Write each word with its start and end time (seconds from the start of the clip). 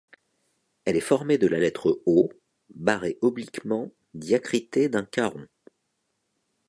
Elle 0.85 0.95
est 0.95 0.99
formée 0.99 1.37
de 1.37 1.45
la 1.45 1.59
lettre 1.59 2.01
O 2.07 2.29
barré 2.73 3.19
obliquement 3.21 3.91
diacritée 4.15 4.89
d’un 4.89 5.05
caron. 5.05 5.45